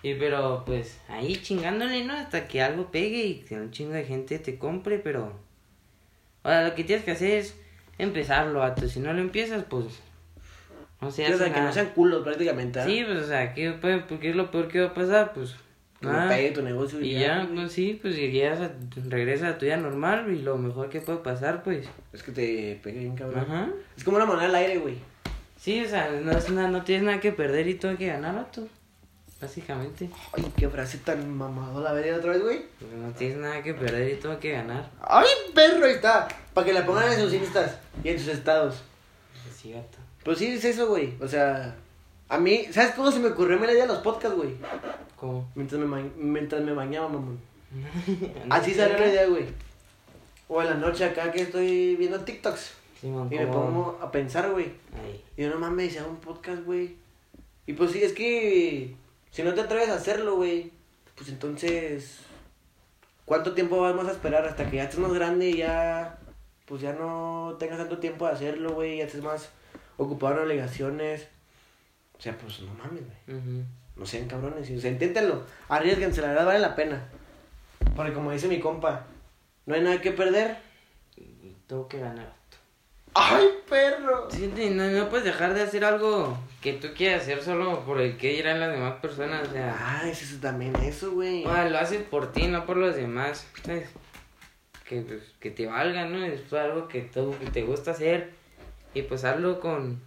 Y 0.03 0.15
pero 0.15 0.63
pues 0.65 0.99
ahí 1.09 1.37
chingándole, 1.37 2.05
¿no? 2.05 2.15
Hasta 2.15 2.47
que 2.49 2.63
algo 2.63 2.91
pegue 2.91 3.25
y 3.25 3.35
que 3.41 3.57
un 3.57 3.71
chingo 3.71 3.93
de 3.93 4.05
gente 4.05 4.39
te 4.39 4.59
compre, 4.59 4.99
pero... 4.99 5.33
Ahora 6.45 6.69
lo 6.69 6.75
que 6.75 6.85
tienes 6.85 7.05
que 7.05 7.11
hacer 7.13 7.33
es 7.39 7.55
empezarlo, 7.99 8.61
vato. 8.61 8.89
Si 8.89 9.01
no 9.01 9.13
lo 9.13 9.21
empiezas, 9.21 9.65
pues... 9.65 9.87
No 11.01 11.11
se 11.11 11.27
Sí, 11.27 11.33
o 11.33 11.39
sea, 11.39 11.53
que 11.53 11.61
no 11.61 11.73
sean 11.73 11.91
culos 11.95 12.23
prácticamente. 12.25 12.81
¿ah? 12.81 12.85
Sí, 12.87 13.05
pues 13.07 13.23
o 13.23 13.27
sea, 13.27 13.55
¿qué, 13.55 13.71
puede- 13.73 14.05
¿qué 14.21 14.31
es 14.31 14.37
lo 14.37 14.51
peor 14.51 14.69
que 14.69 14.81
va 14.81 14.89
a 14.89 14.95
pasar? 14.95 15.33
Pues... 15.33 15.55
Que 16.01 16.07
no 16.07 16.29
pegue 16.29 16.53
tu 16.53 16.63
negocio 16.63 17.01
Y 17.01 17.15
ya, 17.19 17.49
pues 17.53 17.73
sí, 17.73 17.99
pues 18.01 18.17
y 18.17 18.31
ya 18.31 18.57
sa- 18.57 18.71
regresas 19.09 19.55
a 19.55 19.59
tu 19.59 19.65
vida 19.67 19.77
normal 19.77 20.33
y 20.33 20.43
lo 20.43 20.57
mejor 20.57 20.91
que 20.91 21.01
puede 21.01 21.19
pasar, 21.19 21.65
pues... 21.65 21.89
Es 22.13 22.23
que 22.23 22.31
te 22.31 22.79
pegue 22.85 23.01
bien 23.01 23.17
cabrón. 23.17 23.41
Ajá. 23.41 23.69
Es 23.97 24.05
como 24.05 24.17
una 24.17 24.27
moneda 24.27 24.47
al 24.47 24.55
aire, 24.55 24.79
güey. 24.79 24.95
Sí, 25.57 25.81
o 25.85 25.89
sea, 25.89 26.09
no, 26.23 26.31
es 26.31 26.49
nada, 26.51 26.69
no 26.69 26.83
tienes 26.85 27.05
nada 27.05 27.19
que 27.19 27.33
perder 27.33 27.67
y 27.67 27.75
todo 27.75 27.97
que 27.97 28.07
ganar, 28.07 28.35
vato. 28.37 28.69
Básicamente. 29.41 30.11
Ay, 30.33 30.53
qué 30.57 30.69
frase 30.69 30.99
tan 30.99 31.31
mamado. 31.37 31.87
A 31.87 31.93
ver, 31.93 32.13
otra 32.15 32.33
vez, 32.33 32.43
güey. 32.43 32.63
No 33.01 33.11
tienes 33.13 33.39
nada 33.39 33.63
que 33.63 33.73
perder 33.75 34.13
y 34.13 34.17
todo 34.17 34.39
que 34.41 34.51
ganar. 34.53 34.91
Ay, 35.01 35.29
perro, 35.55 35.85
ahí 35.87 35.93
está. 35.93 36.27
Para 36.55 36.67
que 36.67 36.73
la 36.73 36.85
pongan 36.85 37.13
en 37.13 37.21
sus 37.21 37.33
instas 37.35 37.79
y 38.03 38.09
en 38.09 38.19
sus 38.19 38.29
estados. 38.29 38.83
Pues 39.45 39.55
sí, 39.57 39.73
gato. 39.73 39.99
Pues 40.25 40.39
sí, 40.39 40.49
es 40.49 40.65
eso, 40.65 40.89
güey. 40.89 41.15
O 41.21 41.29
sea, 41.29 41.77
a 42.29 42.39
mí, 42.39 42.67
¿sabes 42.73 42.93
cómo 42.97 43.13
se 43.13 43.21
me 43.21 43.29
ocurrió 43.29 43.59
la 43.61 43.71
idea 43.73 43.83
de 43.87 43.93
los 43.93 43.99
podcasts, 44.03 44.37
güey? 44.37 44.55
¿Cómo? 45.17 45.49
Mientras 45.55 45.81
me, 45.81 45.87
ba- 45.87 46.11
mientras 46.17 46.63
me 46.63 46.73
bañaba, 46.73 47.09
mamón. 47.09 47.39
Así 48.51 48.75
salió 48.75 48.99
la 48.99 49.07
idea, 49.07 49.27
güey. 49.29 49.45
O 50.49 50.61
en 50.63 50.69
la 50.71 50.75
noche 50.75 51.05
acá 51.05 51.31
que 51.31 51.43
estoy 51.43 51.95
viendo 51.97 52.21
TikToks. 52.21 52.73
Simón, 53.01 53.29
Y 53.31 53.37
me 53.39 53.47
pongo 53.47 53.99
a 54.03 54.11
pensar, 54.11 54.51
güey. 54.51 54.73
Y 55.37 55.43
yo 55.43 55.51
no 55.51 55.59
mames, 55.61 55.97
hago 56.01 56.11
un 56.11 56.17
podcast, 56.17 56.63
güey. 56.65 56.97
Y 57.67 57.75
pues 57.75 57.93
sí, 57.93 58.03
es 58.03 58.13
que 58.13 58.97
si 59.31 59.43
no 59.43 59.55
te 59.55 59.61
atreves 59.61 59.89
a 59.91 59.95
hacerlo, 59.95 60.37
güey, 60.37 60.73
pues 61.15 61.29
entonces, 61.29 62.21
¿cuánto 63.25 63.55
tiempo 63.55 63.81
vamos 63.81 64.09
a 64.09 64.13
esperar 64.13 64.45
hasta 64.47 64.71
que 64.71 64.77
ya 64.77 64.85
estés 64.85 64.99
más 64.99 65.13
grande 65.13 65.51
y 65.51 65.57
ya, 65.59 66.19
pues 66.67 66.81
ya 66.81 66.93
no 66.93 67.57
tengas 67.59 67.79
tanto 67.79 67.99
tiempo 67.99 68.27
de 68.27 68.33
hacerlo, 68.33 68.73
güey, 68.73 68.99
ya 68.99 69.05
estés 69.05 69.23
más 69.23 69.51
ocupado 69.97 70.35
en 70.35 70.45
obligaciones? 70.45 71.29
O 72.19 72.23
sea, 72.23 72.37
pues 72.37 72.61
no 72.61 72.73
mames, 72.75 73.03
güey. 73.27 73.65
No 73.97 74.07
sean 74.07 74.29
cabrones, 74.29 74.71
o 74.71 74.81
sea, 74.81 74.91
inténtenlo, 74.91 75.45
arriesguense, 75.69 76.21
la 76.21 76.29
verdad 76.29 76.47
vale 76.47 76.61
la 76.61 76.77
pena. 76.77 77.09
Porque 77.97 78.13
como 78.13 78.31
dice 78.31 78.47
mi 78.47 78.61
compa, 78.61 79.07
no 79.67 79.75
hay 79.75 79.83
nada 79.83 80.01
que 80.01 80.13
perder. 80.13 80.57
Y 81.17 81.55
Tengo 81.67 81.89
que 81.89 81.99
ganar. 81.99 82.38
¡Ay, 83.21 83.49
perro! 83.69 84.29
Sí, 84.31 84.51
no, 84.71 84.87
no 84.87 85.09
puedes 85.09 85.25
dejar 85.25 85.55
de 85.55 85.63
hacer 85.63 85.85
algo 85.85 86.39
que 86.63 86.75
tú 86.75 86.89
quieras 86.97 87.23
hacer 87.23 87.43
solo 87.43 87.81
por 87.85 88.01
el 88.01 88.17
que 88.17 88.33
dirán 88.33 88.61
las 88.61 88.73
demás 88.73 88.95
personas, 89.01 89.49
o 89.49 89.53
sea... 89.53 89.77
Ah, 89.79 90.09
es 90.09 90.23
eso 90.23 90.37
también, 90.41 90.75
eso, 90.77 91.13
güey. 91.13 91.45
Ah, 91.47 91.69
lo 91.69 91.79
haces 91.79 92.03
por 92.03 92.33
ti, 92.33 92.47
no 92.47 92.65
por 92.65 92.77
los 92.77 92.95
demás. 92.97 93.47
¿sabes? 93.65 93.89
Que, 94.89 95.03
pues, 95.03 95.23
que 95.41 95.51
te 95.51 95.67
valga, 95.67 96.07
¿no? 96.07 96.25
Es 96.25 96.53
algo 96.53 96.89
que, 96.89 97.03
tú, 97.03 97.35
que 97.39 97.51
te 97.51 97.63
gusta 97.63 97.91
hacer. 97.91 98.31
Y 98.95 99.03
pues 99.03 99.25
hazlo 99.25 99.61
con, 99.61 100.01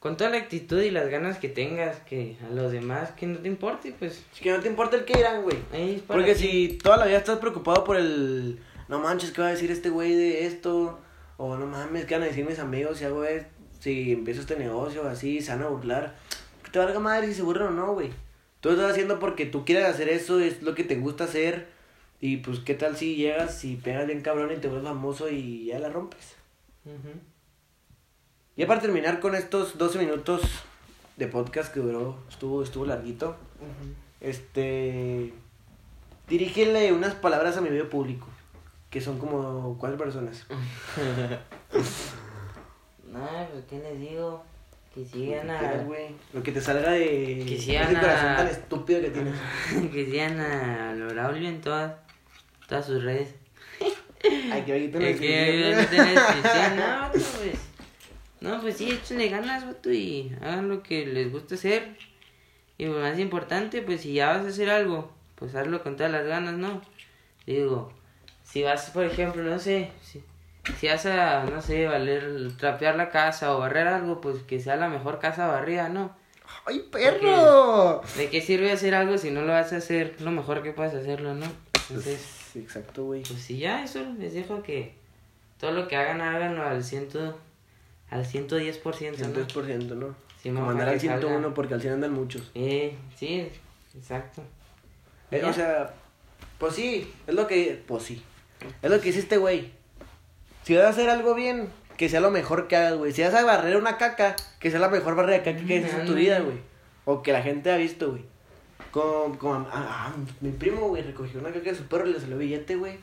con 0.00 0.16
toda 0.16 0.30
la 0.30 0.38
actitud 0.38 0.80
y 0.80 0.90
las 0.90 1.08
ganas 1.08 1.38
que 1.38 1.48
tengas. 1.48 1.98
Que 2.00 2.36
a 2.44 2.52
los 2.52 2.72
demás 2.72 3.12
que 3.12 3.26
no 3.26 3.38
te 3.38 3.48
importe, 3.48 3.94
pues 3.96 4.24
Es 4.34 4.40
que 4.40 4.50
no 4.50 4.60
te 4.60 4.68
importa 4.68 4.96
el 4.96 5.04
que 5.04 5.16
dirán, 5.16 5.42
güey. 5.42 5.58
Porque 6.06 6.34
si 6.34 6.78
toda 6.82 6.96
la 6.96 7.06
vida 7.06 7.18
estás 7.18 7.38
preocupado 7.38 7.84
por 7.84 7.96
el. 7.96 8.58
No 8.88 8.98
manches, 8.98 9.30
¿qué 9.30 9.40
va 9.40 9.48
a 9.48 9.52
decir 9.52 9.70
este 9.70 9.90
güey 9.90 10.14
de 10.14 10.46
esto? 10.46 10.98
O 11.38 11.56
no 11.56 11.66
mames, 11.66 12.04
¿qué 12.04 12.14
van 12.14 12.24
a 12.24 12.26
decir 12.26 12.44
mis 12.44 12.58
amigos 12.58 12.98
si 12.98 13.04
hago 13.04 13.24
esto? 13.24 13.48
Si 13.78 14.12
empiezo 14.12 14.40
este 14.40 14.56
negocio 14.56 15.08
así, 15.08 15.40
se 15.40 15.52
van 15.52 15.62
a 15.62 15.68
burlar. 15.68 16.16
Que 16.64 16.70
te 16.70 16.80
valga 16.80 16.98
madre 16.98 17.28
si 17.28 17.34
se 17.34 17.42
burlan 17.42 17.68
o 17.68 17.70
no, 17.70 17.94
güey. 17.94 18.10
Tú 18.60 18.70
lo 18.70 18.74
estás 18.74 18.90
haciendo 18.90 19.20
porque 19.20 19.46
tú 19.46 19.64
quieres 19.64 19.86
hacer 19.86 20.08
eso, 20.08 20.40
es 20.40 20.62
lo 20.62 20.74
que 20.74 20.82
te 20.82 20.96
gusta 20.96 21.24
hacer. 21.24 21.68
Y 22.20 22.38
pues, 22.38 22.58
¿qué 22.58 22.74
tal 22.74 22.96
si 22.96 23.14
llegas 23.14 23.64
y 23.64 23.76
pegas 23.76 24.08
bien 24.08 24.20
cabrón 24.20 24.50
y 24.52 24.56
te 24.56 24.66
vuelves 24.66 24.88
famoso 24.88 25.30
y 25.30 25.66
ya 25.66 25.78
la 25.78 25.88
rompes? 25.90 26.34
Ujú. 26.84 27.20
Ya 28.56 28.66
para 28.66 28.80
terminar 28.80 29.20
con 29.20 29.36
estos 29.36 29.78
12 29.78 30.00
minutos 30.00 30.42
de 31.16 31.28
podcast 31.28 31.72
que 31.72 31.78
duró, 31.78 32.18
estuvo, 32.28 32.64
estuvo 32.64 32.84
larguito. 32.84 33.36
Este. 34.20 35.32
Dirígele 36.28 36.92
unas 36.92 37.14
palabras 37.14 37.56
a 37.56 37.60
mi 37.60 37.70
medio 37.70 37.88
público. 37.88 38.26
Que 38.90 39.00
son 39.00 39.18
como. 39.18 39.76
¿Cuántas 39.78 40.00
personas? 40.00 40.46
No, 43.12 43.26
pues 43.52 43.64
¿qué 43.68 43.78
les 43.78 43.98
digo? 44.00 44.44
Que 44.94 45.04
sigan 45.04 45.50
a... 45.50 45.84
Lo 46.32 46.42
que 46.42 46.52
te 46.52 46.60
salga 46.60 46.90
de. 46.92 47.42
Que 47.46 47.54
ese 47.54 47.64
sigan 47.64 47.94
corazón 47.94 48.28
a- 48.28 48.36
tan 48.36 48.46
estúpido 48.48 49.00
que 49.00 49.10
tienes. 49.10 49.34
que 49.92 50.04
sigan 50.06 50.38
a 50.40 50.94
Loraulio 50.94 51.48
en 51.48 51.60
todas, 51.60 51.94
todas 52.68 52.86
sus 52.86 53.02
redes. 53.02 53.34
Ay, 54.52 54.62
que 54.64 54.72
ahorita 54.72 54.98
es 54.98 55.20
que 55.20 55.74
descripción, 55.74 56.76
no, 56.76 57.10
pues. 57.12 57.58
No, 58.40 58.60
pues 58.60 58.76
sí, 58.76 58.90
échenle 58.90 59.28
ganas, 59.28 59.66
vato, 59.66 59.90
y 59.90 60.32
hagan 60.40 60.68
lo 60.68 60.82
que 60.82 61.06
les 61.06 61.32
gusta 61.32 61.54
hacer. 61.54 61.96
Y 62.76 62.86
lo 62.86 63.00
más 63.00 63.18
importante, 63.18 63.82
pues 63.82 64.02
si 64.02 64.12
ya 64.12 64.28
vas 64.28 64.44
a 64.44 64.48
hacer 64.48 64.70
algo, 64.70 65.10
pues 65.34 65.54
hazlo 65.54 65.82
con 65.82 65.96
todas 65.96 66.12
las 66.12 66.24
ganas, 66.26 66.54
¿no? 66.54 66.80
Digo, 67.46 67.92
si 68.50 68.62
vas, 68.62 68.90
por 68.90 69.04
ejemplo, 69.04 69.42
no 69.42 69.58
sé, 69.58 69.90
si, 70.02 70.22
si 70.80 70.88
vas 70.88 71.04
a, 71.06 71.44
no 71.44 71.60
sé, 71.60 71.86
valer, 71.86 72.52
trapear 72.56 72.96
la 72.96 73.10
casa 73.10 73.54
o 73.54 73.58
barrer 73.58 73.86
algo, 73.88 74.20
pues 74.20 74.38
que 74.42 74.58
sea 74.58 74.76
la 74.76 74.88
mejor 74.88 75.18
casa 75.18 75.46
barrida, 75.46 75.88
¿no? 75.90 76.16
¡Ay, 76.64 76.80
perro! 76.90 78.00
¿De 78.16 78.30
qué 78.30 78.40
sirve 78.40 78.72
hacer 78.72 78.94
algo 78.94 79.18
si 79.18 79.30
no 79.30 79.42
lo 79.42 79.52
vas 79.52 79.72
a 79.72 79.76
hacer 79.76 80.20
lo 80.20 80.30
mejor 80.30 80.62
que 80.62 80.72
puedes 80.72 80.94
hacerlo, 80.94 81.34
no? 81.34 81.46
Entonces... 81.88 82.20
Sí, 82.52 82.60
exacto, 82.60 83.04
güey. 83.04 83.22
Pues 83.22 83.40
sí, 83.42 83.58
ya, 83.58 83.84
eso 83.84 84.00
les 84.18 84.32
dejo 84.32 84.62
que 84.62 84.94
todo 85.60 85.72
lo 85.72 85.86
que 85.86 85.96
hagan, 85.96 86.22
háganlo 86.22 86.62
al 86.62 86.82
ciento, 86.82 87.38
al 88.08 88.24
110%, 88.24 89.18
¿no? 89.18 89.46
100%, 89.46 89.88
¿no? 89.94 90.14
Sí, 90.42 90.48
Como 90.48 90.62
no, 90.62 90.70
andar 90.70 90.88
al 90.88 90.94
que 90.94 91.00
salga. 91.00 91.18
101 91.20 91.52
porque 91.52 91.74
al 91.74 91.82
100 91.82 91.92
andan 91.94 92.12
muchos. 92.14 92.50
Eh, 92.54 92.96
sí, 93.14 93.50
exacto. 93.94 94.42
Eh, 95.30 95.44
o 95.44 95.52
sea, 95.52 95.92
pues 96.58 96.74
sí, 96.74 97.12
es 97.26 97.34
lo 97.34 97.46
que. 97.46 97.82
Pues 97.86 98.04
sí. 98.04 98.22
Es 98.82 98.90
lo 98.90 98.98
que 99.00 99.06
dice 99.06 99.20
este 99.20 99.36
güey. 99.36 99.72
Si 100.64 100.76
vas 100.76 100.86
a 100.86 100.88
hacer 100.90 101.08
algo 101.08 101.34
bien, 101.34 101.68
que 101.96 102.08
sea 102.08 102.20
lo 102.20 102.30
mejor 102.30 102.68
que 102.68 102.76
hagas, 102.76 102.94
güey. 102.96 103.12
Si 103.12 103.22
vas 103.22 103.34
a 103.34 103.44
barrer 103.44 103.76
una 103.76 103.98
caca, 103.98 104.36
que 104.58 104.70
sea 104.70 104.80
la 104.80 104.88
mejor 104.88 105.14
barrera 105.14 105.38
de 105.38 105.44
caca 105.44 105.66
que 105.66 105.78
haces 105.78 105.94
en 105.94 106.06
tu 106.06 106.14
vida, 106.14 106.40
güey. 106.40 106.58
O 107.04 107.22
que 107.22 107.32
la 107.32 107.42
gente 107.42 107.72
ha 107.72 107.76
visto, 107.76 108.10
güey. 108.10 108.24
Como, 108.90 109.38
como 109.38 109.54
ah, 109.54 109.68
ah, 109.72 110.16
mi 110.40 110.50
primo, 110.50 110.88
güey, 110.88 111.02
recogió 111.02 111.40
una 111.40 111.50
caca 111.50 111.70
de 111.70 111.74
su 111.74 111.84
perro 111.84 112.06
y 112.06 112.12
le 112.12 112.20
salió 112.20 112.38
billete, 112.38 112.76
güey. 112.76 112.98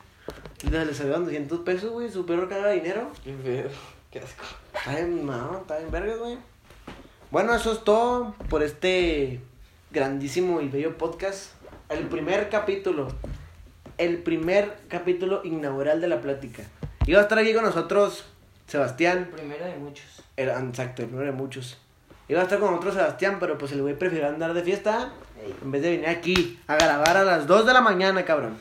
Le, 0.69 0.85
le 0.85 0.93
salió 0.93 1.19
200 1.19 1.59
pesos, 1.59 1.91
güey. 1.91 2.09
Su 2.09 2.25
perro 2.25 2.47
caga 2.47 2.71
dinero. 2.71 3.11
Qué 4.11 4.19
asco. 4.19 4.45
Está 4.73 4.95
bien, 4.95 5.25
no, 5.25 5.57
está 5.59 5.77
bien 5.77 5.91
vergas, 5.91 6.17
güey. 6.19 6.37
Bueno, 7.31 7.53
eso 7.53 7.73
es 7.73 7.83
todo 7.83 8.33
por 8.49 8.63
este 8.63 9.41
grandísimo 9.91 10.61
y 10.61 10.69
bello 10.69 10.97
podcast. 10.97 11.51
El 11.89 12.07
primer 12.07 12.49
capítulo. 12.49 13.09
El 13.97 14.17
primer 14.23 14.75
capítulo 14.89 15.41
inaugural 15.45 16.01
de 16.01 16.07
la 16.07 16.19
plática. 16.19 16.63
Iba 17.05 17.19
a 17.19 17.23
estar 17.23 17.39
aquí 17.39 17.53
con 17.53 17.63
nosotros 17.63 18.25
Sebastián. 18.67 19.29
Primero 19.33 19.65
de 19.65 19.77
muchos. 19.77 20.21
Era, 20.35 20.59
exacto, 20.59 21.01
el 21.01 21.07
primero 21.07 21.31
de 21.31 21.37
muchos. 21.37 21.77
Iba 22.27 22.41
a 22.41 22.43
estar 22.43 22.59
con 22.59 22.73
otro 22.73 22.91
Sebastián, 22.91 23.37
pero 23.39 23.57
pues 23.57 23.71
el 23.71 23.81
güey 23.81 23.97
prefirió 23.97 24.27
andar 24.27 24.53
de 24.53 24.63
fiesta 24.63 25.13
en 25.61 25.71
vez 25.71 25.81
de 25.81 25.91
venir 25.91 26.07
aquí 26.07 26.59
a 26.67 26.75
grabar 26.75 27.15
a 27.15 27.23
las 27.23 27.47
2 27.47 27.65
de 27.65 27.73
la 27.73 27.81
mañana, 27.81 28.25
cabrón. 28.25 28.57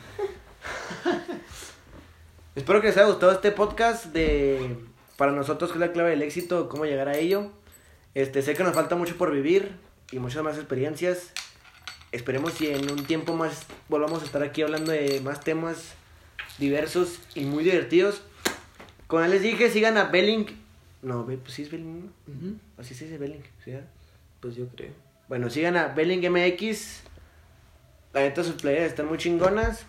Espero 2.54 2.80
que 2.80 2.88
les 2.88 2.96
haya 2.96 3.06
gustado 3.06 3.32
este 3.32 3.50
podcast 3.50 4.06
de 4.06 4.78
para 5.16 5.32
nosotros 5.32 5.70
que 5.70 5.76
es 5.76 5.80
la 5.80 5.92
clave 5.92 6.10
del 6.10 6.22
éxito, 6.22 6.68
cómo 6.68 6.84
llegar 6.84 7.08
a 7.08 7.16
ello. 7.16 7.50
Este, 8.14 8.42
sé 8.42 8.54
que 8.54 8.62
nos 8.62 8.74
falta 8.74 8.94
mucho 8.94 9.16
por 9.16 9.32
vivir 9.32 9.72
y 10.12 10.18
muchas 10.18 10.42
más 10.44 10.56
experiencias. 10.56 11.32
Esperemos 12.14 12.52
si 12.52 12.68
en 12.68 12.88
un 12.92 13.04
tiempo 13.06 13.34
más 13.34 13.66
volvamos 13.88 14.22
a 14.22 14.24
estar 14.24 14.40
aquí 14.44 14.62
hablando 14.62 14.92
de 14.92 15.20
más 15.20 15.40
temas 15.40 15.94
diversos 16.58 17.18
y 17.34 17.44
muy 17.44 17.64
divertidos. 17.64 18.22
Como 19.08 19.22
ya 19.22 19.28
les 19.28 19.42
dije, 19.42 19.68
sigan 19.68 19.96
a 19.96 20.04
Belling. 20.04 20.46
No, 21.02 21.26
pues 21.26 21.40
sí 21.52 21.62
es 21.62 21.72
Belling, 21.72 22.04
¿no? 22.04 22.12
Así 22.78 22.94
se 22.94 23.06
dice 23.06 23.18
Belling. 23.18 23.42
Pues 24.38 24.54
yo 24.54 24.68
creo. 24.68 24.92
Bueno, 25.28 25.50
sigan 25.50 25.76
a 25.76 25.88
Belling 25.88 26.30
MX. 26.30 27.00
La 28.12 28.20
neta, 28.20 28.44
sus 28.44 28.62
playeras 28.62 28.90
están 28.90 29.06
muy 29.06 29.18
chingonas. 29.18 29.84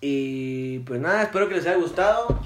Y 0.00 0.78
pues 0.80 1.00
nada, 1.00 1.24
espero 1.24 1.48
que 1.48 1.56
les 1.56 1.66
haya 1.66 1.76
gustado. 1.76 2.40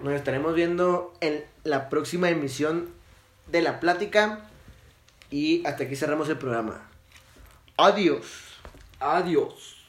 Nos 0.00 0.14
estaremos 0.14 0.56
viendo 0.56 1.14
en 1.20 1.44
la 1.62 1.88
próxima 1.88 2.28
emisión 2.28 2.88
de 3.46 3.62
la 3.62 3.78
plática. 3.78 4.40
Y 5.30 5.64
hasta 5.64 5.84
aquí 5.84 5.94
cerramos 5.94 6.28
el 6.28 6.38
programa. 6.38 6.89
Adiós. 7.80 8.60
Adiós. 9.00 9.79